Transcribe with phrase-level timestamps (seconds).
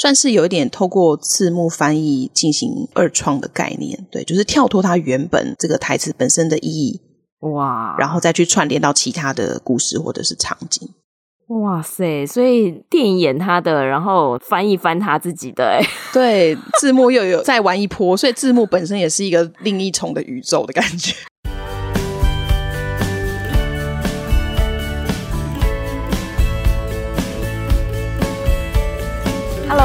[0.00, 7.00] 算是有一点透过字幕翻译进行二创的概念，对，就是跳脱它原本这个台词本身的意义，
[7.40, 10.88] 哇，然后再去串联到其他的故事或者是场景。
[11.48, 12.24] 哇塞！
[12.24, 15.82] 所以电影演他的，然后翻译翻他自己的，哎，
[16.14, 21.12] 对，字幕又有再玩一波，所以字幕本身也是一个另一重的宇宙的感觉。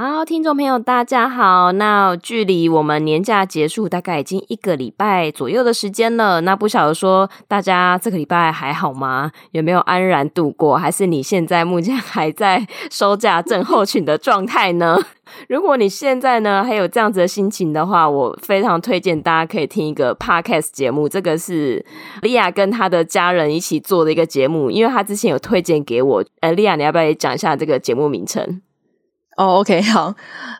[0.00, 1.72] 好，听众朋友，大家好。
[1.72, 6.40] 那距离我们年假结束大概已经一个礼拜左右的时间了。
[6.42, 9.32] 那不晓得说大家这个礼拜还好吗？
[9.50, 10.76] 有没有安然度过？
[10.76, 14.96] 还是你现在目前 还在收假症候群的状态呢？
[15.48, 21.08] 如果你现在呢还有这样子的心情的话，我非常推荐大家可以听一个 podcast 节目。
[21.08, 21.84] 这个是
[22.22, 26.24] 莉亚跟她的家人一起做的一个节目，因为她之前有推荐给我。
[26.38, 28.62] 呃，莉亚，你要不要也讲一下这个节目名称？
[29.38, 30.14] 哦、oh，OK， 好。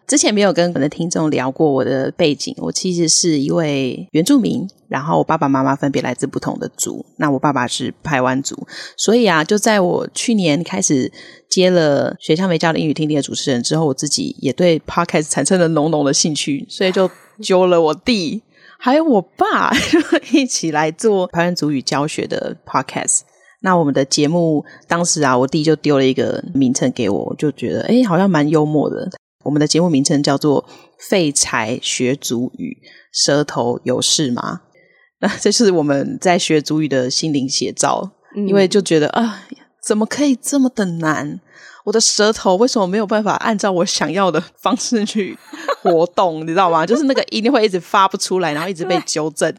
[0.06, 7.04] 之前没有跟我的听众聊过我的背景，我其实是一位原住民，然后我爸爸妈妈分别来自不同的族。
[7.16, 8.56] 那我爸爸是排湾族，
[8.96, 11.12] 所以啊，就在我去年开始
[11.48, 17.10] 接了学校没教的英语听力的主持人之后，我自己也对 Podcast 产生了浓浓的兴趣，所以就
[17.42, 18.40] 揪了我弟
[18.78, 19.72] 还有我爸
[20.32, 23.22] 一起来做排湾族语教学的 Podcast。
[23.60, 29.10] 那我们的节目当时啊，我弟就丢了一个名称给我，我就觉得哎，好像蛮幽默的。
[29.44, 30.64] 我们的节目名称叫做
[31.08, 32.76] “废柴学族语”，
[33.12, 34.60] 舌头有事吗？
[35.20, 39.44] 那这是我们在学族语的心灵写照，嗯，因为就觉得啊，
[39.82, 41.40] 怎么可以这么的难？
[41.88, 45.34] 我的舌头为什么没有办法按照我想要的方式去
[45.82, 46.42] 活动？
[46.42, 46.84] 你知道吗？
[46.84, 49.50] 就是那个一定会一直发不出来，然后一直被纠正。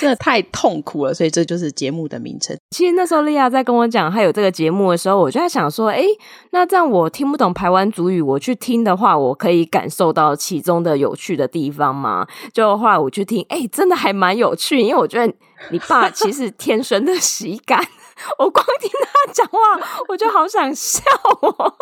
[0.00, 2.56] 真的太痛苦了，所以这就是节目的名称。
[2.70, 6.06] 其实那时候莉亚在跟我讲她有这个节目的时候，我就在想说，诶，
[6.50, 12.26] 那这样我听不懂台湾主语，我去听的话，我可以感受到其中的有趣的地方吗？
[12.54, 15.30] 就后来我去听，诶，真的还蛮有趣，因为我觉得
[15.70, 17.86] 你爸其实天生的喜感，
[18.38, 19.58] 我光听他讲话，
[20.08, 21.02] 我就好想笑
[21.40, 21.74] 哦。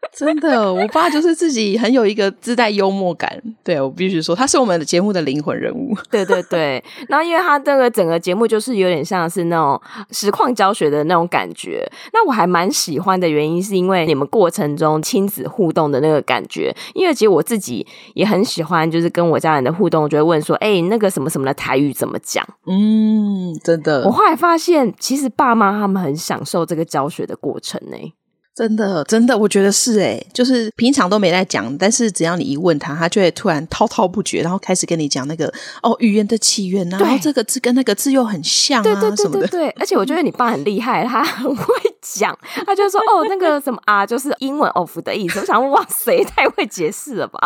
[0.16, 5.94] 真的，我爸就是自己很有一个自带幽默感，对，我必须说，他是我们的节目的灵魂人物。
[6.10, 9.80] 对对对，然后因为他这个整个节目就是有点像是那种
[10.10, 22.46] 实况教学的那种感觉，那我还蛮喜欢的原因是因为你们过程中亲子互动的那个感觉，因为其实我自己也很喜欢，就是跟我家人的互动，就会问说，哎，那个什么什么的台语怎么讲？
[22.66, 27.96] 嗯，真的，我后来发现，其实爸妈他们很享受这个教学的过程呢。
[28.56, 35.52] 真的，真的，我觉得是诶，就是平常都没在讲，但是只要你一问他，他就会突然滔滔不绝，然后开始跟你讲那个
[35.82, 39.46] 哦语言的起源啊，然后这个字跟那个字又很像啊，对对对对什么的。
[39.48, 45.38] 对，而且我觉得你爸很厉害，他很会讲，他就说哦那个什么啊，就是英文 of 的意思。
[45.40, 47.38] 我想哇塞，太会解释了吧？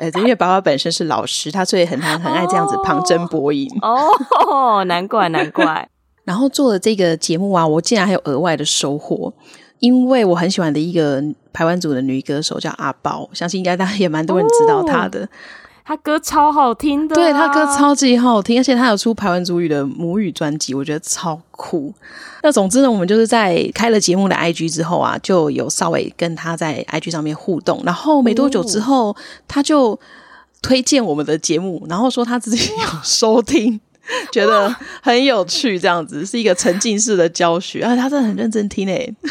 [0.00, 3.68] 呃，因为爸爸本身是老师，他所以很很很爱这样子旁征博引。
[3.82, 5.89] 哦，难怪难怪。
[6.30, 9.32] 然后做了这个节目啊，我竟然还有额外的收获，
[9.80, 11.20] 因为我很喜欢的一个
[11.52, 15.28] 台湾族的女歌手叫阿宝，相信应该大家也蛮多人知道她的，
[15.84, 21.92] 她歌超好听的啊，对，她歌超级好听，而且她有出排湾族语的母语专辑，我觉得超酷。
[22.44, 29.16] 那总之呢，我们就是在开了节目的 IG 之后啊，就有稍微跟她在 IG 上面互动，然后没多久之后，
[29.48, 29.98] 她就
[30.62, 33.80] 推荐我们的节目，然后说她自己有收听。
[34.32, 37.94] 觉得很有趣，这样子是一个沉浸式的教学啊！
[37.96, 39.14] 他真的很认真听诶、欸。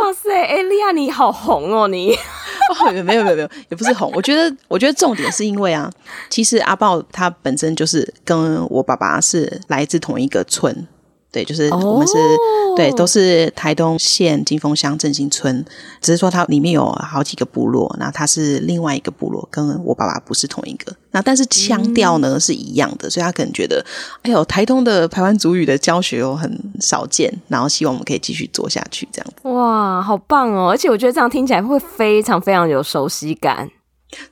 [0.00, 2.12] 哇塞，哎，莉亚你好红哦你！
[2.80, 4.10] 哦，没有没有没有，也不是红。
[4.14, 5.90] 我觉得我觉得重点是因为啊，
[6.30, 10.86] 其实阿豹他本身就是跟我爸爸是来自同一个村。
[11.32, 12.76] 对，就是我们是、oh.
[12.76, 15.64] 对，都是台东县金峰乡正兴村，
[16.00, 20.92] 只是说它里面有好几个部落，那它是另外一个部落，跟我爸爸不是同一个。
[21.12, 23.84] 那但是腔调呢、嗯、是一样的，所以他可能觉得，
[24.22, 26.50] 哎呦，台东的台湾族语的教学哦很
[26.80, 29.48] 少见，然后希望我们可以继续做下去这样子。
[29.48, 30.70] 哇，好棒哦！
[30.70, 33.68] 而且我觉得这样听起来会非常非常有熟悉感。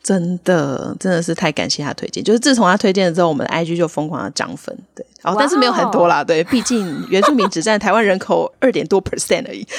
[0.02, 2.22] 真的，真的是太感谢他推荐。
[2.22, 9.66] 就是自从他推荐了之后，我们的 IG 就疯狂的涨粉，对，然后但是没有很多啦，对，毕竟原住民只占台湾人口二点多 percent 而已。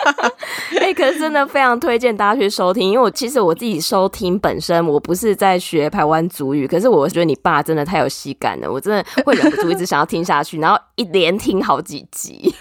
[0.80, 12.54] 哎、欸，可是真的非常推荐大家去收听，因为我其实我自己收听本身我不是在学台湾族语，可是我觉得你爸真的太有喜感了，我真的会忍不住一直想要听下去，然后一连听好几集，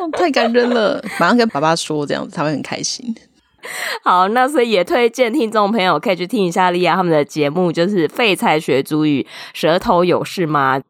[0.00, 3.14] 哦，太感人了，马上跟爸爸说这样子他会很开心。
[4.04, 10.80] 好，那所以也推荐听众朋友可以去听一下莉亚他们的节目，就是废柴学族语，舌头有事吗？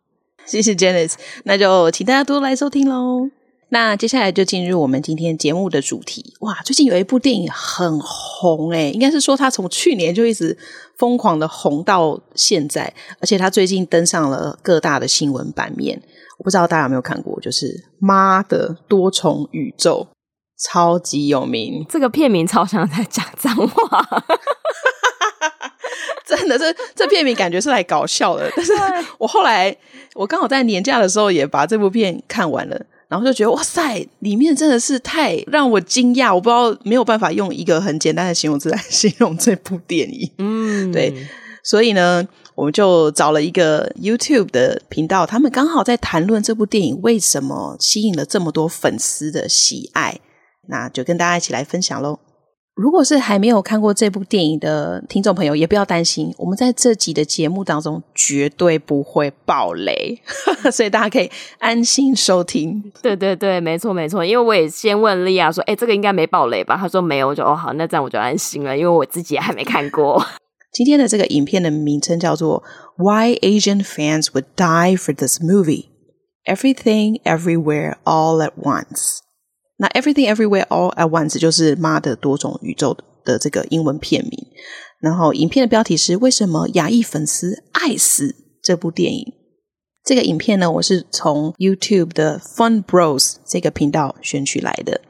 [0.44, 3.30] 谢谢 Janice，那就请大家多多来收听喽。
[3.70, 6.34] 那接下来就进入我们今天节目的主题。
[6.40, 10.56] 哇，最近有一部电影很红诶，应该是说它从去年就一直
[10.96, 16.00] 疯狂的红到现在，而且它最近登上了各大的新闻版面。
[16.38, 17.66] 我不知道大家有没有看过，就是
[17.98, 20.06] 《妈的多重宇宙》，
[20.58, 21.86] 超级有名。
[21.88, 24.06] 这个片名超像在讲脏话。
[26.26, 28.72] 真的，这这片名感觉是来搞笑的， 但是
[29.16, 29.74] 我后来
[30.14, 32.78] 我刚好在年假的时候也把这部片看完了，
[33.08, 40.30] 然后就觉得哇塞，里面真的是太让我惊讶，我不知道没有办法用一个很简单的形容词来形容这部电影。
[40.36, 41.14] 嗯，对，
[41.62, 50.20] 所以呢，我们就找了一个 YouTube 的频道，他们刚好在谈论这部电影为什么吸引了这么多粉丝的喜爱，
[50.68, 52.18] 那就跟大家一起来分享喽。
[52.74, 60.16] 如果是还没有看过这部电影的听众朋友，也不要担心，我们在这集的节目当中绝对不会爆雷，
[60.70, 61.28] 所以大家可以
[61.58, 62.92] 安心收听。
[63.02, 70.24] 对对对，没错没错，因为我也先问莉亚说：“哎，这个应该没爆雷吧？”他说没有，我就哦好，那这样我就安心了，因为我自己也还没看过。
[70.72, 72.62] 今天的这个影片的名称叫做
[72.96, 75.86] “Why Asian Fans Would Die for This Movie:
[76.44, 79.18] Everything Everywhere All at Once”。
[79.78, 84.46] 那 Everything Everywhere All at Once 就是妈的多种宇宙的这个英文片名，
[85.00, 89.32] 然后影片的标题是为什么亚裔粉丝爱死这部电影？
[90.04, 95.00] 这个影片呢，我是从 YouTube 的 Fun Bros 这个频道选取来的。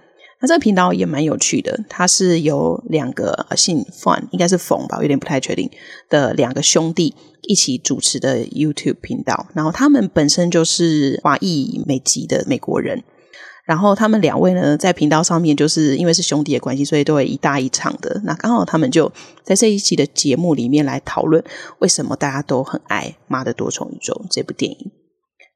[0.40, 5.70] 那这个频道也蛮有趣的，它是由两个姓 Fun，应该是冯吧，有点不太确定
[6.10, 9.46] 的两个兄弟一起主持的 YouTube 频道。
[9.54, 13.02] 然后他们本身就是华裔美籍的美国人。
[13.68, 18.18] 然后他们两位呢，在频道上面，就是因为是兄弟的关系，所以都会一搭一唱的。
[18.24, 19.12] 那刚好他们就
[19.44, 21.44] 在这一期的节目里面来讨论，
[21.80, 24.90] 为什么大家都很爱《妈的多重宇宙》这部电影。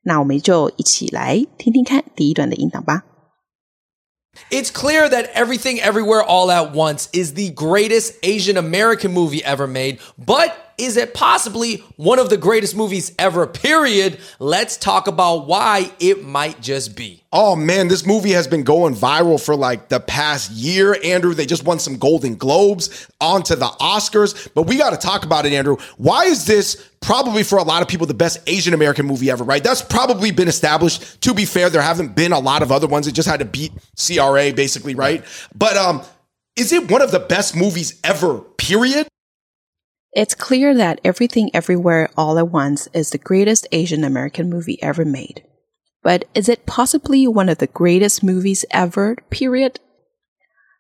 [0.03, 3.05] 那我们就一起来听听看第一段的音档吧。
[4.50, 9.99] It's clear that Everything Everywhere All at Once is the greatest Asian American movie ever made,
[10.19, 14.19] but is it possibly one of the greatest movies ever, period?
[14.40, 17.23] Let's talk about why it might just be.
[17.32, 21.34] Oh man, this movie has been going viral for like the past year, Andrew.
[21.34, 24.49] They just won some Golden Globes, onto the Oscars.
[24.55, 25.76] But we got to talk about it, Andrew.
[25.99, 29.44] Why is this probably for a lot of people the best Asian American movie ever,
[29.44, 29.62] right?
[29.62, 31.20] That's probably been established.
[31.23, 33.06] To be fair, there haven't been a lot of other ones.
[33.06, 35.25] It just had to beat CRA, basically, right?
[35.55, 36.02] But um,
[36.56, 39.06] is it one of the best movies ever, period?
[40.12, 45.06] It's clear that Everything Everywhere All at Once is the greatest Asian American movie ever
[45.06, 45.44] made.
[46.01, 49.18] But is it possibly one of the greatest movies ever?
[49.30, 49.75] Period.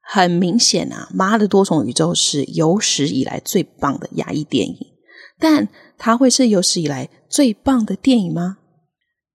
[0.01, 4.77] 很明显啊，《妈的多重宇宙》是有史以来最棒的亚裔电影，
[5.37, 5.67] 但
[5.97, 8.57] 它会是有史以来最棒的电影吗？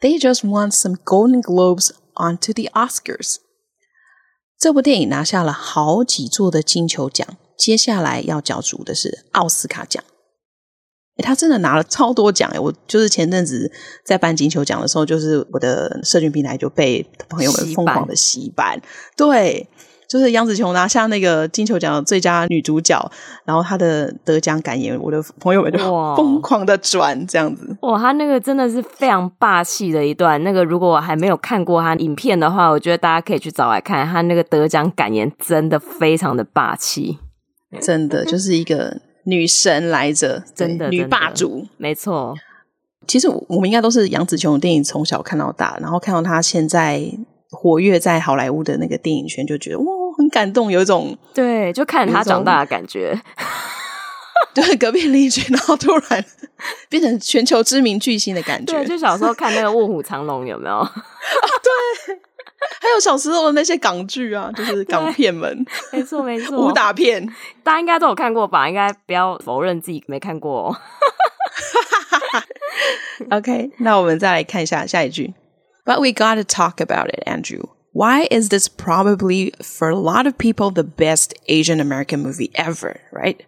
[0.00, 3.36] They just won some Golden Globes onto the Oscars。
[4.58, 7.26] 这部电影拿下了好几座的金球奖，
[7.56, 10.04] 接下来要角逐的是奥斯卡奖。
[11.16, 13.70] 诶，他真的拿了超多奖诶，我就是前阵子
[14.04, 18.80] 在颁金球奖的时候，就是我的社群平台就被朋友们疯狂的洗版，
[19.16, 19.68] 对。
[20.08, 23.10] 就是杨紫琼拿下那个金球奖的最佳女主角，
[23.44, 25.78] 然后她的得奖感言，我的朋友们就
[26.14, 27.76] 疯狂的转这样子。
[27.82, 30.40] 哇，她那个真的是非常霸气的一段。
[30.44, 34.06] 那个如果我还没有看过她影片的话，我觉得大家可以去找来看。
[34.06, 37.18] 她那个得奖感言真的非常的霸气，
[37.80, 38.96] 真的就是一个
[39.26, 42.34] 女神来着，真的女霸主，没错。
[43.06, 47.10] 其实我们应该都是杨紫琼的电影从小看到大，然后看到她现在。
[47.48, 49.86] 活跃在好莱坞的那个电影圈，就觉得哇，
[50.18, 53.18] 很感动，有一种对，就看着她长大的感觉。
[54.52, 56.24] 对，隔壁邻居，然后突然
[56.88, 58.74] 变成全球知名巨星的感觉。
[58.74, 60.84] 对，就小时候看那个《卧虎藏龙》，有没有？
[62.06, 62.18] 对，
[62.80, 67.26] 还有小时候的那些港剧啊，就是港片们，没错没错，武打片，
[67.62, 68.68] 大家应该都有看过吧？
[68.68, 70.76] 应该不要否认自己没看过哦。
[73.30, 75.34] OK，那我们再来看一下下一句。
[75.84, 77.70] But we gotta talk about it, Andrew.
[77.92, 82.96] Why is this probably for a lot of people the best Asian American movie ever,
[83.10, 83.38] right?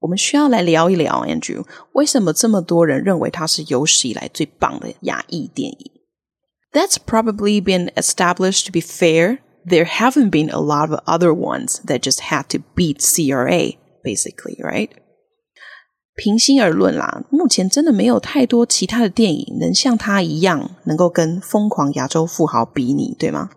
[0.00, 5.90] 我们需要来聊一聊，Andrew，为什么这么多人认为它是有史以来最棒的亚裔电影
[6.71, 9.39] ？That's probably been established to be fair.
[9.65, 14.57] There haven't been a lot of other ones that just had to beat CRA, basically,
[14.63, 14.89] right?
[16.15, 23.49] 平心而论啦，目前真的没有太多其他的电影能像他一样，能够跟《疯狂亚洲富豪》比拟，对吗？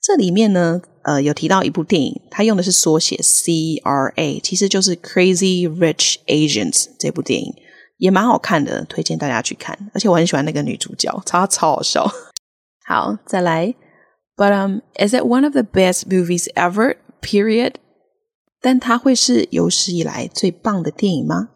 [0.00, 7.54] 这里面呢，呃，有提到一部电影，它用的是缩写 CRA，其实就是 Crazy Rich Asians 这部电影，
[7.97, 9.77] 也蛮好看的，推荐大家去看。
[9.93, 12.09] 而且我很喜欢那个女主角，她超好笑。
[12.85, 13.75] 好，再来
[14.35, 16.97] ，But um, is it one of the best movies ever?
[17.21, 17.73] Period.
[18.61, 21.49] 但它会是有史以来最棒的电影吗？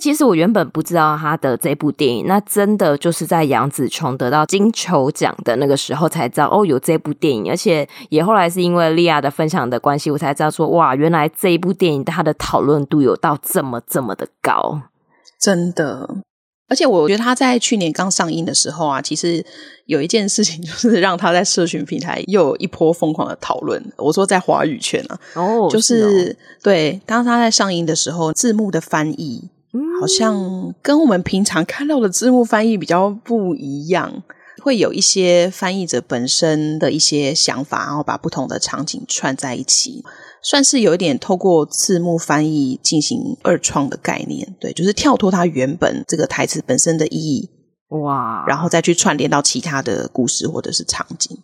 [0.00, 14.80] 其实我原本不知道他的这部电影，那真的就是在杨紫琼得到金球奖的那个时候才知道哦，有这部电影，而且也后来是因为莉亚的分享的关系，我才知道说哇，原来这一部电影它的讨论度有到这么这么的高，
[15.42, 16.08] 真的。
[16.68, 19.44] 而且我觉得他在去年刚上映的时候啊，其实
[19.84, 23.82] 有一件事情 就是让他在社群平台又有一波疯狂的讨论。
[23.98, 29.50] 我说在华语圈啊，哦，就是，是哦，对，当他在上映的时候，字幕的翻译
[30.00, 34.22] 好像跟我们平常看到的字幕翻译比较不一样，
[34.62, 40.02] 会有一些翻译者本身的一些想法，然后把不同的场景串在一起。
[40.42, 47.48] 算是有一点透过字幕翻译进行二创的概念，对，就是跳脱它原本这个台词本身的意义，
[47.88, 51.38] 哇，然后再去串联到其他的故事或者是场景。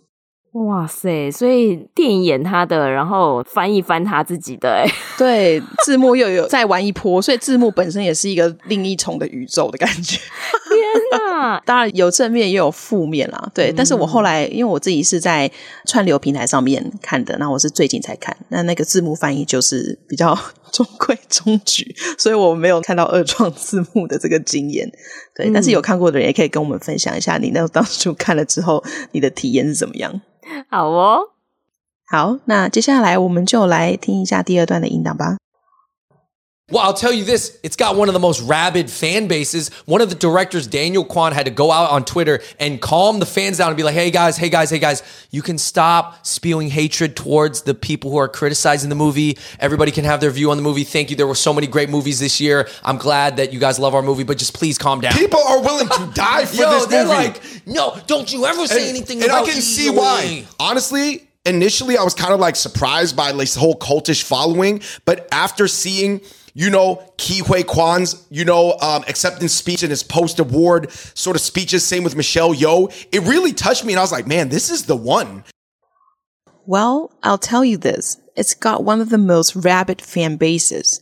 [0.66, 1.30] 哇塞！
[1.30, 4.86] 所以电影演他的，然后翻译翻他自己的，哎，
[5.16, 10.18] 对，字幕又有再玩一波，所以字幕本身也是一个另一重的宇宙的感觉。
[10.18, 11.60] 天哪！
[11.66, 13.70] 当然有正面也有负面啦，对。
[13.70, 15.50] 嗯、但是我后来因为我自己是在
[15.86, 20.36] 串流平台上面看的，那我是最近才看，那那个字幕翻译就是比较
[20.72, 24.90] 中规中矩， 所以我没有看到二创字幕的这个经验。
[25.34, 28.82] 对，嗯、但是有看过的人也可以跟我们分享一下，你那当初看了之后，
[29.12, 30.20] 你的体验是怎么样？
[30.70, 31.20] 好哦，
[32.06, 35.36] 好，那接下来我们就来听一下第二段的音档吧。
[36.70, 39.70] Well, I'll tell you this, it's got one of the most rabid fan bases.
[39.86, 43.26] One of the directors, Daniel Kwan, had to go out on Twitter and calm the
[43.26, 46.68] fans down and be like, hey guys, hey guys, hey guys, you can stop spewing
[46.68, 49.38] hatred towards the people who are criticizing the movie.
[49.58, 50.84] Everybody can have their view on the movie.
[50.84, 51.16] Thank you.
[51.16, 52.68] There were so many great movies this year.
[52.84, 55.14] I'm glad that you guys love our movie, but just please calm down.
[55.14, 56.96] People are willing to die for Yo, this movie.
[56.96, 60.44] They're like, no, don't you ever say and, anything and about I can see why.
[60.60, 65.26] Honestly, initially I was kind of like surprised by like the whole cultish following, but
[65.32, 66.20] after seeing
[66.57, 71.35] you know, Ke Huy Quan's, you know, um, acceptance speech and his post award sort
[71.35, 71.83] of speeches.
[71.83, 72.91] Same with Michelle Yeoh.
[73.11, 73.93] It really touched me.
[73.93, 75.43] And I was like, man, this is the one.
[76.65, 78.17] Well, I'll tell you this.
[78.35, 81.01] It's got one of the most rabid fan bases.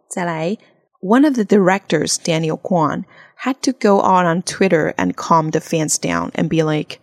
[0.09, 0.57] 再来，
[1.01, 3.05] One of the directors, Daniel Kwan,
[3.45, 6.99] had to go out on Twitter and calm the fans down and be like，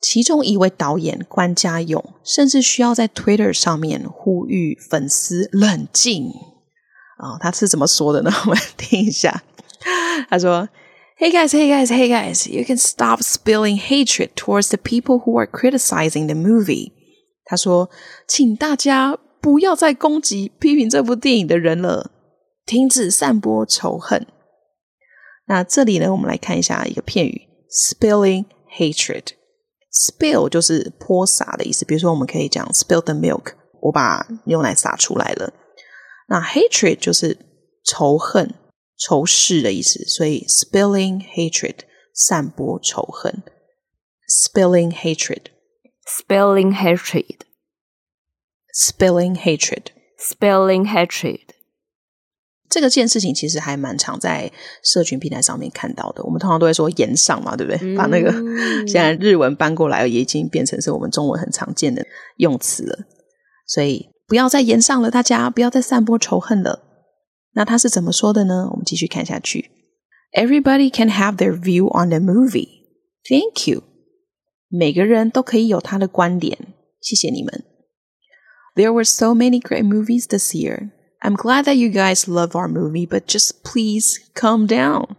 [0.00, 6.30] 其中一位导演关家勇甚至需要在 Twitter 上面呼吁粉丝冷静。
[7.18, 8.30] 哦，他是怎么说的呢？
[8.46, 9.42] 我们听一下，
[10.28, 10.68] 他说。
[11.23, 15.37] Hey guys, hey guys, hey guys, you can stop spilling hatred towards the people who
[15.37, 16.91] are criticizing the movie.
[17.45, 17.89] 他说
[18.27, 22.11] ：“请大家不要再攻击、批评这部电影的人了，
[22.65, 24.27] 停止散播仇恨。”
[25.47, 28.43] 那这里呢，我们来看一下一个片语：spilling
[28.77, 29.27] hatred。
[29.93, 35.53] spill 就是泼洒的意思，比如说我们可以讲 spill the milk，我把牛奶洒出来了。
[36.27, 37.37] 那 hatred 就是
[37.85, 38.53] 仇恨、
[39.05, 41.79] 仇视的意思，所以 spilling hatred
[42.13, 43.43] 散播仇恨
[44.29, 51.41] ，spilling hatred，spilling hatred，spilling hatred，spilling hatred。
[52.69, 54.51] 这个件事情其实还蛮常在
[54.83, 56.23] 社群平台上面看到的。
[56.23, 57.79] 我们通常都会说“言上”嘛，对不对？
[57.81, 58.31] 嗯、把那个
[58.87, 62.03] 现在日文搬过来，也已经变成是我们中文很常见的
[62.37, 62.97] 用词了。
[63.67, 66.81] 所以不要再言上了，大家不要再散播仇恨了。
[67.54, 68.68] 那他是怎么说的呢？
[68.70, 69.70] 我们继续看下去。
[70.32, 72.68] Everybody can have their view on the movie.
[73.28, 73.82] Thank you.
[74.68, 76.58] 每个人都可以有他的观点，
[77.00, 77.64] 谢谢你们。
[78.74, 80.90] There were so many great movies this year.
[81.20, 85.16] I'm glad that you guys love our movie, but just please calm down.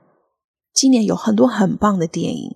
[0.74, 2.56] 今年有很多很棒的电影，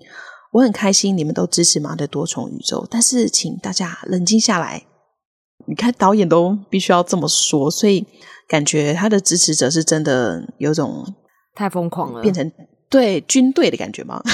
[0.54, 4.86] 我很开心你们都支持《妈的多重宇宙》，但是请大家冷静下来。
[5.69, 8.07] 你看导演都必须要这么说，所以
[8.49, 11.05] 感觉他的支持者是真的有种
[11.55, 12.51] 太疯狂了，变成
[12.89, 14.23] 对军队的感觉吗？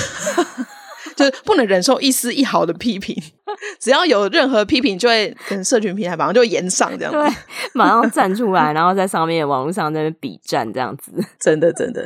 [1.17, 3.17] 就是不能忍受一丝一毫的批评，
[3.79, 7.37] 只要有任何批评，就会跟社群平台马上就会延上这样子，对，
[7.75, 12.05] 马上站出来，然后在上面网络上在那边比战这样子，真的真的。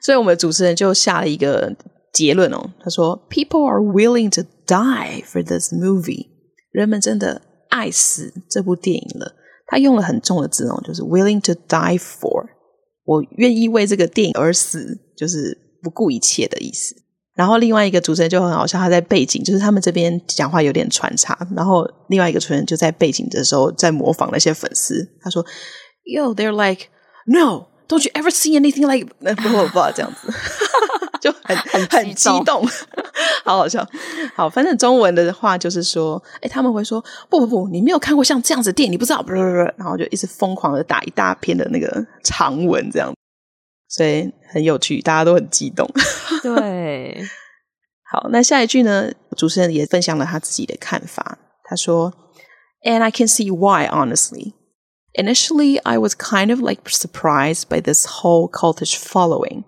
[0.00, 1.74] 所以我们的主持人就下了一个
[2.12, 6.26] 结论哦，他说：“People are willing to die for this movie。”
[6.72, 7.40] 人们真的
[7.72, 9.34] 爱死这部电影了。
[9.66, 12.44] 他用了很重的字哦，就是 “willing to die for”，
[13.04, 16.94] 我愿意为这个电影而死，就是不顾一切的意思。
[17.34, 25.42] 然后另外一个主持人就很好笑，他在背景就是他们这边讲话有点穿插，然后另外一个主持人就在背景的时候在模仿那些粉丝，他说
[26.04, 26.88] ：“Yo, they're like,
[27.24, 29.06] no, don't you ever see anything like……
[29.36, 30.30] 不不不，这样子
[31.22, 32.66] 就 很很很激动，
[33.46, 33.86] 好好笑。
[34.34, 39.40] 好，反正中文的话就是说，哎，他们会说不不不，你没有看过像这样子的电影，你不知道，不不不，
[39.78, 43.14] 然后就一直疯狂的打一大篇的那个长文这样。”
[43.88, 45.88] 所以很有趣，大家都很激动。
[46.42, 47.22] 对，
[48.10, 49.12] 好，那下一句呢？
[49.36, 51.38] 主持人也分享了他自己的看法。
[51.64, 52.12] 他说
[52.84, 54.54] ：“And I can see why, honestly.
[55.14, 59.64] Initially, I was kind of like surprised by this whole cultish following.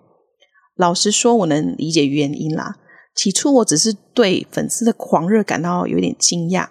[0.75, 2.75] 老实说，我能理解原因啦。
[3.15, 6.69] 起初，我只是对粉丝的狂热感到有点惊讶。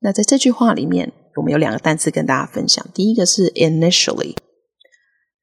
[0.00, 2.86] 那在这句话里面，我们有两个单词跟大家分享。
[2.94, 4.36] 第一个是 initially。”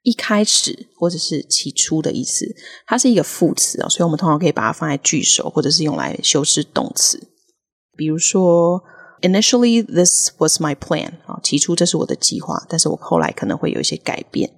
[0.04, 2.56] 一开始或者是起初的意思，
[2.88, 7.28] 它是一个副词啊，所以我们通常可以把它放在句首，或者是用来修饰动词。
[7.96, 8.82] 比如说
[9.22, 14.50] ，Initially this was my plan 啊，起初这是我的计划，但是我后来可能会有一些改变。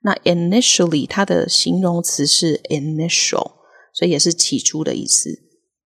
[0.00, 3.52] 那 initially 它的形容词是 initial，
[3.92, 5.30] 所以也是起初的意思。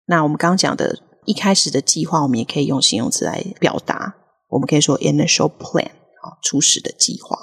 [0.06, 4.16] 那我们刚刚讲的一开始的计划，我们也可以用形容词来表达，
[4.50, 7.38] 我们可以说 initial plan 啊，初始的计划。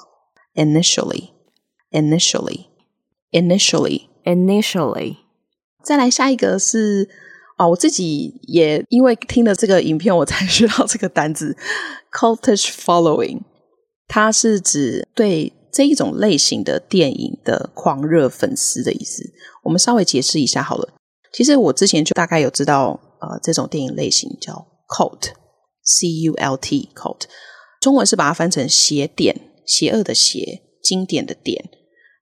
[0.54, 1.30] Initially,
[1.90, 2.66] initially,
[3.30, 5.16] initially, initially。
[5.82, 7.08] 再来下一个是
[7.56, 11.56] 啊、哦，我自己也因为听了这个影片，我才知道这个单字
[12.12, 13.40] cultish following。
[14.06, 19.22] 它是指对这一种类型的电影的狂热粉丝的意思。
[19.64, 20.88] 我们稍微解释一下好了。
[21.32, 24.52] 其实我之前就大概有知道，呃，这种电影类型叫
[24.88, 27.22] cult，c u l t cult，
[27.80, 29.48] 中文是把它翻成邪典。
[29.64, 31.70] 邪恶的邪，经典的典。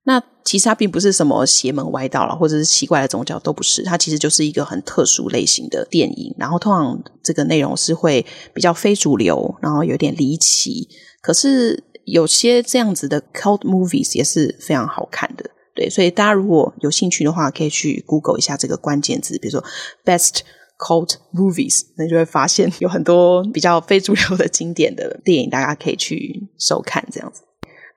[0.05, 3.81] 那其实它并不是什么邪门歪道了，或者是奇怪的宗教，都不是。
[3.81, 6.35] 它其实就是一个很特殊类型的电影。
[6.37, 10.87] 然后通常这个内容是会比较非主流，然后有点离奇。
[11.19, 15.49] 可是有些这样子的 cult movies 也是非常好看的。
[15.73, 19.63] 对，所以大家如果有兴趣的话，可以去 Google 一下这个关键字，比如说
[20.03, 20.41] best
[20.77, 27.43] cult movies，那就会发现有很多比较非主流的经典的电影，大家可以去收看这样子。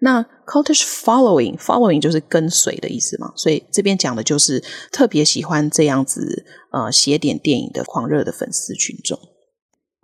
[0.00, 4.62] 那 cultish following，following 就是跟随的意思嘛，所以这边讲的就是
[4.92, 9.18] 特别喜欢这样子呃写点电影的狂热的粉丝群众。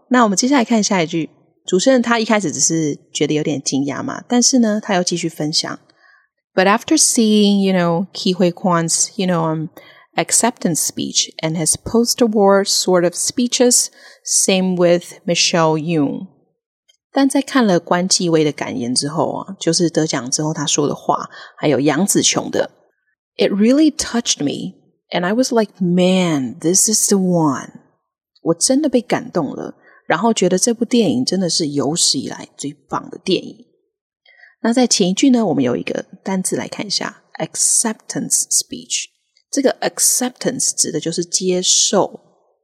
[0.09, 1.31] 那我们接下来看下一句，
[1.70, 5.80] 主持人他一开始只是觉得有点惊讶嘛，但是呢，他又继续分享。
[6.54, 9.70] But after seeing, you know, Ke Huy Quan's, you know, um.
[10.18, 13.90] acceptance speech and his post-war sort of speeches.
[14.24, 16.28] Same with Michelle Yeoh.
[17.12, 22.72] 但在看了关继威的感言之后啊，就是得奖之后他说的话，还有杨紫琼的，
[23.36, 24.76] It really touched me,
[25.12, 27.72] and I was like, man, this is the one.
[28.42, 29.76] 我真的被感动了，
[30.11, 33.65] 然后觉得这部电影真的是有史以来最棒的电影。
[34.61, 39.05] 那在前一句呢，我们有一个单字来看一下，acceptance speech。
[39.53, 42.21] 这个 acceptance 指的就是接受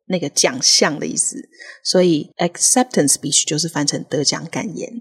[0.07, 1.49] 那个奖项的意思，
[1.85, 5.01] 所以 acceptance speech 就是翻成得奖感言。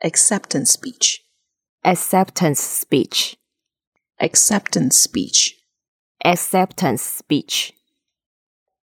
[0.00, 7.70] acceptance speech，acceptance speech，acceptance speech，acceptance speech。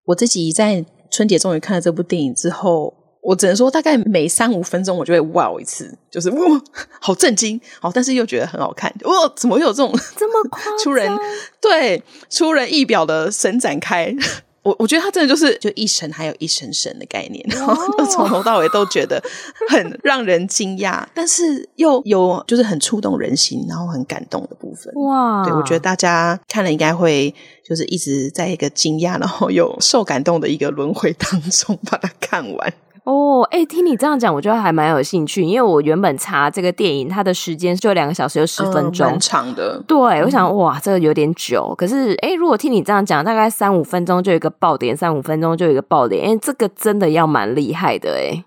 [0.05, 6.61] 我自己在春节终于看了这部电影之后，我只能说大概每三五分钟我就会哇一次，就是哇，
[6.99, 10.49] 好震惊，好，但是又觉得很好看，哇，怎么会有这种这么
[10.83, 11.11] 出人
[11.59, 14.15] 对出人意表的神展开？
[14.63, 19.21] 我我觉得他真的就是就一神还有一神神的概念，然后就从头到尾都觉得
[19.67, 24.93] 很 让人惊讶，但是又有就是很触动人心，然后很感动的部分。
[24.95, 27.33] 哇，对，我觉得大家看了应该会
[27.67, 32.73] 就是一直在一个惊讶，然后又受感动的一个轮回当中把它看完。
[33.03, 39.83] 哦，哎，听你这样讲，我觉得还蛮有兴趣，因为我原本查这个电影，它的时间就两个小时又十分钟，蛮、嗯、长的。
[39.87, 41.73] 对，我想哇，这个有点久。
[41.75, 48.45] 可是，哎，如果听你这样讲，大概三五分钟就有一个爆点，三五分钟就有一个爆点，哎，这个真的要蛮厉害的，哎，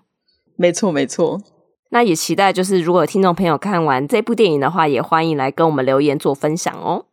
[0.55, 1.41] 没错没错。
[1.89, 7.05] 那也期待，就是如果听众朋友看完这部电影的话，也欢迎来跟我们留言做分享哦。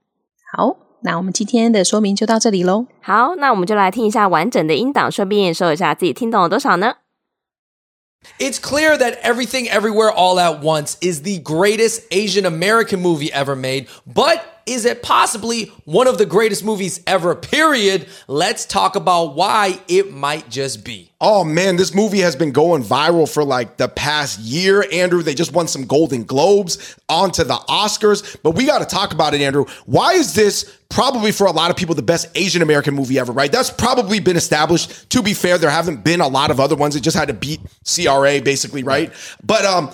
[0.57, 2.87] 好，那我们今天的说明就到这里喽。
[3.01, 6.95] 好，那我们就来听一下完整的音档，顺便也说一下自己听懂了多少呢
[8.39, 13.89] ？It's clear that Everything Everywhere All at Once is the greatest Asian American movie ever made,
[14.07, 18.07] but is it possibly one of the greatest movies ever, period?
[18.29, 21.11] Let's talk about why it might just be.
[21.21, 24.85] Oh man, this movie has been going viral for like the past year.
[24.93, 29.13] Andrew, they just won some Golden Globes onto the Oscars, but we got to talk
[29.13, 29.67] about it, Andrew.
[29.87, 33.33] Why is this probably for a lot of people the best Asian American movie ever,
[33.33, 33.51] right?
[33.51, 35.11] That's probably been established.
[35.11, 36.97] To be fair, there haven't been a lot of other ones.
[36.97, 39.13] It just had to beat CRA basically, right?
[39.43, 39.91] But um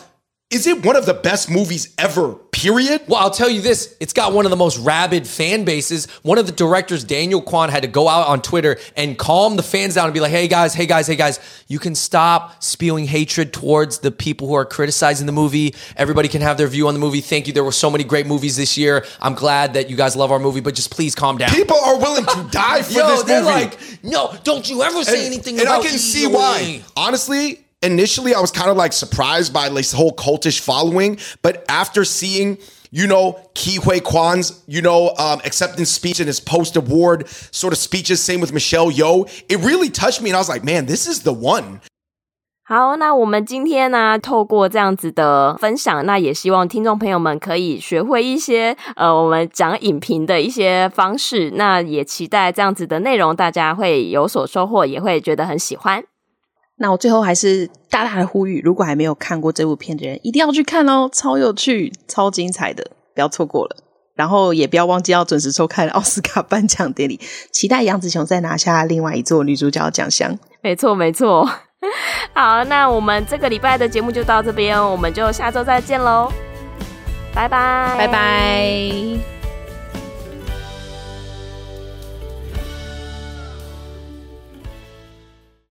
[0.50, 3.02] is it one of the best movies ever, period?
[3.06, 6.06] Well, I'll tell you this it's got one of the most rabid fan bases.
[6.22, 9.62] One of the directors, Daniel Kwan, had to go out on Twitter and calm the
[9.62, 13.06] fans down and be like, hey guys, hey guys, hey guys, you can stop spewing
[13.06, 15.74] hatred towards the people who are criticizing the movie.
[15.96, 17.20] Everybody can have their view on the movie.
[17.20, 17.52] Thank you.
[17.52, 19.04] There were so many great movies this year.
[19.20, 21.50] I'm glad that you guys love our movie, but just please calm down.
[21.50, 23.52] People are willing to die for Yo, this they're movie.
[23.52, 26.82] like, no, don't you ever say and, anything and about I can see why.
[26.96, 32.03] Honestly, initially I was kind of like surprised by this whole cultish following, but after
[32.05, 32.57] seeing
[32.95, 37.73] you know, Ke Huy Quan's, you know, um, acceptance speech and his post award sort
[37.73, 39.27] of speeches, same with Michelle Yeoh.
[39.49, 40.29] It really touched me.
[40.29, 41.79] And I was like, man, this is the one.
[42.65, 51.51] 好，那我们今天呢，透过这样子的分享，那也希望听众朋友们可以学会一些呃，我们讲影评的一些方式。
[51.55, 56.03] 那也期待这样子的内容，大家会有所收获，也会觉得很喜欢。
[56.78, 63.76] 那我最后还是大大的呼吁，如果还没有看过这部片的人，一定要去看哦，超有趣、超精彩的，不要错过了。
[64.14, 67.20] 然后也不要忘记要准时收看奥斯卡颁奖典礼，
[67.52, 70.36] 期待杨紫琼再拿下另外一座女主角奖项。
[70.60, 71.48] 没错，没错。
[72.34, 76.32] 好，那我们这个礼拜的节目就到这边，我们就下周再见喽，
[77.32, 79.37] 拜拜，拜拜。